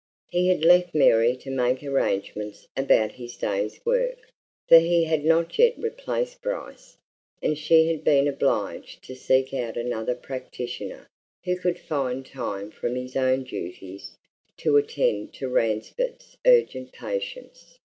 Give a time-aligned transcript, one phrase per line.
[0.31, 4.17] He had left Mary to make arrangements about his day's work,
[4.67, 6.97] for he had not yet replaced Bryce,
[7.39, 11.07] and she had been obliged to seek out another practitioner
[11.43, 14.17] who could find time from his own duties
[14.57, 17.77] to attend to Ransford's urgent patients.